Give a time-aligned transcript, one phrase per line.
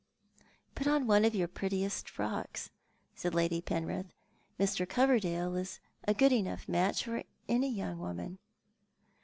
[0.73, 2.71] "Put on one of your prettiest frocks,"
[3.13, 4.07] said Lady Penrith.
[4.59, 4.89] "Mr.
[4.89, 8.39] Coverdaie is a good enough match for any young •woman."